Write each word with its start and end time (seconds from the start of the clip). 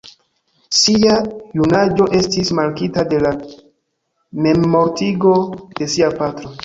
Sia 0.77 1.17
junaĝo 1.59 2.07
estis 2.19 2.51
markita 2.61 3.03
de 3.11 3.19
la 3.25 3.35
memmortigo 4.47 5.35
de 5.81 5.91
sia 5.97 6.11
patro. 6.23 6.55